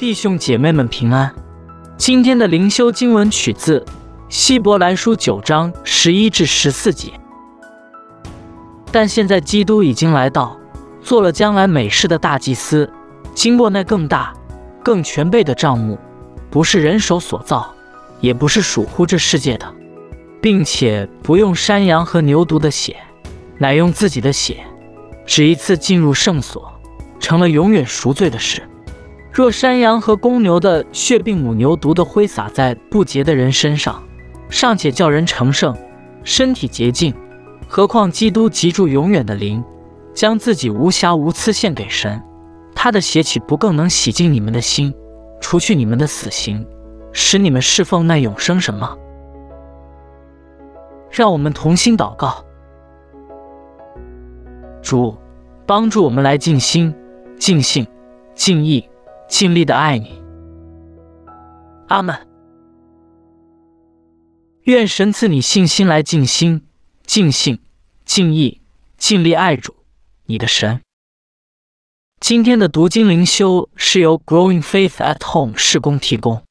[0.00, 1.30] 弟兄姐妹们平安。
[1.98, 3.84] 今天的灵修经文取自
[4.30, 7.12] 希伯来书九章十一至十四节。
[8.90, 10.56] 但现在基督已经来到，
[11.02, 12.90] 做了将来美事的大祭司，
[13.34, 14.32] 经过那更大、
[14.82, 15.98] 更全备的账目，
[16.48, 17.70] 不是人手所造，
[18.22, 19.70] 也不是属乎这世界的，
[20.40, 22.96] 并且不用山羊和牛犊的血，
[23.58, 24.64] 乃用自己的血，
[25.26, 26.72] 只一次进入圣所，
[27.20, 28.62] 成了永远赎罪的事。
[29.32, 34.02] 若山羊和公牛的血，并母牛犊的灰洒在不洁的人身上，
[34.48, 35.76] 尚且叫人成圣，
[36.24, 37.14] 身体洁净。
[37.68, 39.62] 何况基督极住永远的灵，
[40.12, 42.20] 将自己无瑕无疵献给神，
[42.74, 44.92] 他的血岂不更能洗净你们的心，
[45.40, 46.66] 除去你们的死刑，
[47.12, 48.96] 使你们侍奉那永生神吗？
[51.08, 52.44] 让我们同心祷告，
[54.82, 55.16] 主
[55.64, 56.92] 帮助我们来尽心、
[57.38, 57.86] 尽性、
[58.34, 58.88] 尽意、
[59.30, 60.20] 尽力的爱你。
[61.88, 62.26] 阿门。
[64.64, 66.66] 愿神赐你信心来静心。
[67.06, 67.58] 尽性、
[68.04, 68.60] 尽意、
[68.96, 69.74] 尽力爱主，
[70.26, 70.80] 你的神。
[72.20, 76.44] 今天的读经灵修是由 Growing Faith at Home 施工提供。